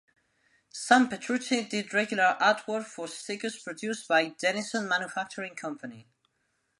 Sam 0.71 1.09
Petrucci 1.09 1.63
did 1.65 1.93
regular 1.93 2.35
artwork 2.41 2.85
for 2.85 3.07
stickers 3.07 3.61
produced 3.61 4.07
by 4.07 4.29
Dennison 4.29 4.87
Manufacturing 4.87 5.53
Company. 5.53 6.07